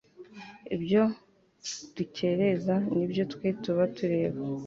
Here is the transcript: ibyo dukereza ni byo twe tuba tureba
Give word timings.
ibyo 0.75 1.03
dukereza 1.95 2.73
ni 2.93 3.05
byo 3.11 3.23
twe 3.31 3.47
tuba 3.61 3.83
tureba 3.95 4.39